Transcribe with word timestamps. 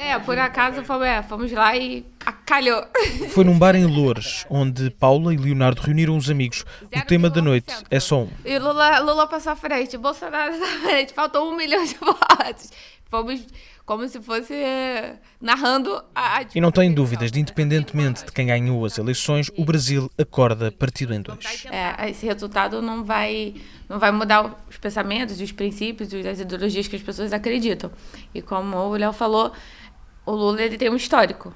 É, 0.00 0.18
por 0.18 0.38
acaso 0.38 0.82
fomos, 0.82 1.06
é, 1.06 1.22
fomos 1.22 1.52
lá 1.52 1.76
e 1.76 2.06
acalhou. 2.24 2.82
Foi 3.28 3.44
num 3.44 3.58
bar 3.58 3.76
em 3.76 3.84
Loures, 3.84 4.46
onde 4.48 4.90
Paula 4.92 5.34
e 5.34 5.36
Leonardo 5.36 5.82
reuniram 5.82 6.16
os 6.16 6.30
amigos. 6.30 6.64
O 6.84 7.04
tema 7.04 7.28
da 7.28 7.42
noite 7.42 7.70
é 7.90 8.00
só 8.00 8.22
um. 8.22 8.30
E 8.42 8.58
Lula, 8.58 8.98
Lula 9.00 9.26
passou 9.26 9.52
à 9.52 9.56
frente, 9.56 9.98
Bolsonaro 9.98 10.54
à 10.54 10.66
frente, 10.80 11.12
faltou 11.12 11.52
um 11.52 11.54
milhão 11.54 11.84
de 11.84 11.94
votos. 11.96 12.72
Fomos 13.10 13.44
como 13.84 14.08
se 14.08 14.22
fosse 14.22 14.54
é, 14.54 15.16
narrando 15.38 16.02
a. 16.14 16.46
E 16.54 16.60
não 16.62 16.70
tem 16.70 16.94
dúvidas 16.94 17.30
de, 17.30 17.38
independentemente 17.38 18.24
de 18.24 18.32
quem 18.32 18.46
ganhou 18.46 18.82
as 18.86 18.96
eleições, 18.96 19.50
o 19.54 19.64
Brasil 19.66 20.10
acorda 20.16 20.72
partido 20.72 21.12
em 21.12 21.20
dois. 21.20 21.66
É, 21.70 22.08
esse 22.08 22.24
resultado 22.24 22.80
não 22.80 23.04
vai, 23.04 23.54
não 23.86 23.98
vai 23.98 24.12
mudar 24.12 24.64
os 24.70 24.78
pensamentos, 24.78 25.40
os 25.40 25.52
princípios, 25.52 26.08
as 26.14 26.40
ideologias 26.40 26.88
que 26.88 26.96
as 26.96 27.02
pessoas 27.02 27.34
acreditam. 27.34 27.90
E 28.32 28.40
como 28.40 28.76
o 28.76 28.96
Léo 28.96 29.12
falou, 29.12 29.52
o 30.30 30.36
Lula 30.36 30.62
ele 30.62 30.78
tem 30.78 30.90
um 30.90 30.96
histórico. 30.96 31.54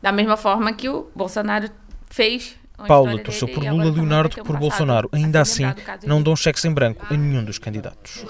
Da 0.00 0.12
mesma 0.12 0.36
forma 0.36 0.72
que 0.72 0.88
o 0.88 1.10
Bolsonaro 1.14 1.68
fez 2.08 2.56
Paulo 2.86 3.18
torceu 3.18 3.48
por 3.48 3.64
Lula, 3.64 3.90
Leonardo 3.90 4.44
por 4.44 4.56
Bolsonaro. 4.56 5.08
Ainda 5.12 5.40
assim, 5.40 5.64
não 6.06 6.22
dão 6.22 6.36
cheques 6.36 6.64
em 6.64 6.72
branco 6.72 7.04
a 7.10 7.16
nenhum 7.16 7.44
dos 7.44 7.58
candidatos. 7.58 8.24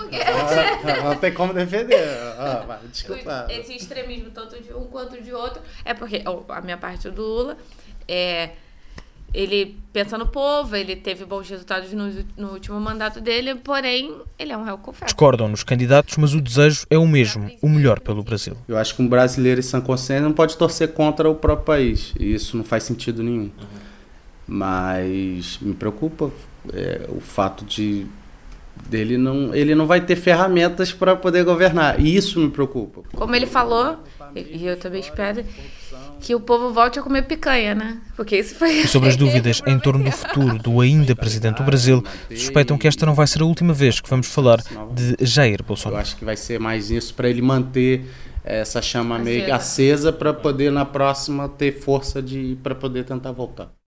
Não 1.05 1.17
tem 1.17 1.35
como 1.35 1.53
defender. 1.53 2.03
Ah, 2.39 2.81
desculpa. 2.91 3.47
Esse 3.51 3.75
extremismo, 3.75 4.31
tanto 4.31 4.61
de 4.63 4.73
um 4.73 4.85
quanto 4.85 5.21
de 5.21 5.33
outro, 5.33 5.61
é 5.85 5.93
porque 5.93 6.25
a 6.49 6.61
minha 6.63 6.79
parte 6.79 7.11
do 7.11 7.23
Lula 7.23 7.59
é 8.07 8.51
ele 9.33 9.79
pensa 9.93 10.17
no 10.17 10.27
povo, 10.27 10.75
ele 10.75 10.97
teve 10.97 11.25
bons 11.25 11.49
resultados 11.49 11.93
no, 11.93 12.11
no, 12.37 12.53
último 12.53 12.81
mandato 12.81 13.21
dele, 13.21 13.55
porém, 13.57 14.15
ele 14.39 14.53
é 14.53 14.57
um 14.57 14.65
réu 14.65 14.79
confesso. 14.79 15.07
Discordam 15.07 15.49
nos 15.49 15.63
candidatos, 15.63 16.17
mas 16.17 16.35
o 16.35 16.41
desejo 16.41 16.87
é 16.89 16.97
o 16.97 17.07
mesmo, 17.07 17.51
o 17.61 17.69
melhor 17.69 18.01
pelo 18.01 18.23
Brasil. 18.23 18.57
Eu 18.67 18.79
acho 18.79 18.95
que 18.95 19.03
um 19.03 19.09
brasileiro 19.09 19.61
em 19.61 19.63
São 19.63 19.81
consciência 19.81 20.23
não 20.23 20.33
pode 20.33 20.57
torcer 20.57 20.93
contra 20.93 21.29
o 21.29 21.35
próprio 21.35 21.67
país, 21.67 22.15
e 22.19 22.33
isso 22.33 22.57
não 22.57 22.65
faz 22.65 22.85
sentido 22.85 23.23
nenhum. 23.23 23.43
Uhum. 23.43 23.89
Mas 24.47 25.59
me 25.61 25.75
preocupa 25.75 26.31
é, 26.73 27.07
o 27.09 27.21
fato 27.21 27.65
de 27.65 28.07
dele 28.89 29.19
não 29.19 29.55
ele 29.55 29.75
não 29.75 29.87
vai 29.87 30.01
ter 30.01 30.17
ferramentas 30.17 30.93
para 30.93 31.17
poder 31.17 31.45
governar 31.45 32.01
e 32.01 32.15
isso 32.15 32.39
me 32.39 32.49
preocupa 32.49 33.03
como 33.13 33.35
ele 33.35 33.47
falou 33.47 33.99
e 34.37 34.67
eu 34.67 34.79
também 34.79 35.01
espero 35.01 35.45
que 36.21 36.35
o 36.35 36.41
povo 36.41 36.73
volte 36.73 36.99
a 36.99 37.03
comer 37.03 37.23
picanha, 37.23 37.75
né? 37.75 37.99
Porque 38.17 38.37
isso 38.37 38.55
foi. 38.55 38.87
Sobre 38.87 39.09
as 39.09 39.17
dúvidas 39.17 39.63
em 39.67 39.79
torno 39.79 40.05
do 40.05 40.11
futuro 40.11 40.59
do 40.59 40.81
ainda 40.81 41.15
presidente 41.15 41.59
do 41.59 41.65
Brasil, 41.65 42.03
suspeitam 42.29 42.77
que 42.77 42.89
esta 42.89 43.07
não 43.07 43.15
vai 43.15 43.27
ser 43.27 43.43
a 43.43 43.45
última 43.45 43.73
vez 43.73 44.01
que 44.01 44.09
vamos 44.09 44.27
falar 44.27 44.59
de 44.93 45.17
Jair 45.21 45.63
Bolsonaro. 45.63 45.99
Eu 45.99 46.03
acho 46.03 46.17
que 46.17 46.25
vai 46.25 46.37
ser 46.37 46.59
mais 46.59 46.91
isso 46.91 47.15
para 47.15 47.29
ele 47.29 47.43
manter 47.43 48.05
essa 48.45 48.81
chama 48.81 49.19
meio 49.19 49.53
acesa 49.53 50.11
para 50.11 50.33
poder 50.33 50.73
na 50.73 50.85
próxima 50.85 51.49
ter 51.49 51.73
força 51.73 52.23
de 52.23 52.57
para 52.63 52.75
poder 52.75 53.05
tentar 53.05 53.33
voltar. 53.33 53.69